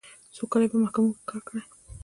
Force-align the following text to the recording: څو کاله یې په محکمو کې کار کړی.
څو 0.35 0.43
کاله 0.51 0.63
یې 0.65 0.71
په 0.73 0.77
محکمو 0.83 1.09
کې 1.17 1.23
کار 1.29 1.41
کړی. 1.47 1.61